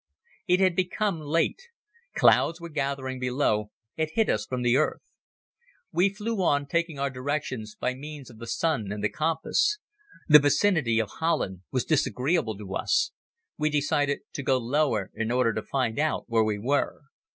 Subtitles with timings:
[0.47, 1.61] It had become late.
[2.15, 5.03] Clouds were gathering below and hid from us the earth.
[5.91, 9.77] We flew on, taking our direction by means of the sun and the compass.
[10.27, 13.11] The vicinity of Holland was disagreeable to us.
[13.59, 17.01] We decided to go lower in order to find out where we were.